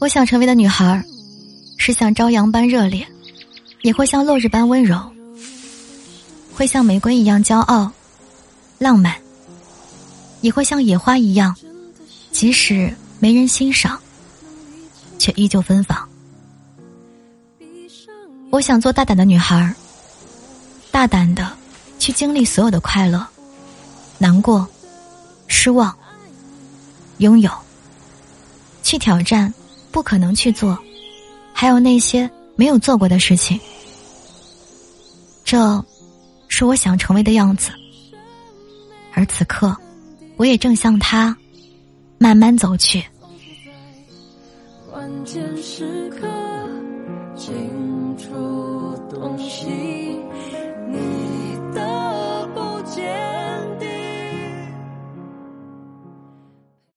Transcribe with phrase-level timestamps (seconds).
[0.00, 1.02] 我想成为的女孩，
[1.76, 3.06] 是像朝阳般热烈，
[3.82, 4.98] 也会像落日般温柔，
[6.52, 7.90] 会像玫瑰一样骄傲、
[8.78, 9.14] 浪漫，
[10.40, 11.54] 也会像野花一样，
[12.32, 14.00] 即使没人欣赏，
[15.18, 16.08] 却依旧芬芳。
[18.50, 19.72] 我想做大胆的女孩，
[20.90, 21.56] 大胆的
[21.98, 23.24] 去经历所有的快乐、
[24.18, 24.66] 难过、
[25.46, 25.96] 失望、
[27.18, 27.50] 拥有，
[28.92, 29.50] 去挑战。
[29.90, 30.78] 不可能去做，
[31.52, 33.58] 还有那些没有做过的事情。
[35.44, 35.82] 这，
[36.48, 37.70] 是我想成为的样子。
[39.12, 39.74] 而此刻，
[40.36, 41.34] 我也正向他
[42.16, 43.02] 慢慢走去。
[44.90, 46.26] 关键时刻，
[47.36, 47.54] 清
[48.18, 49.91] 楚东西。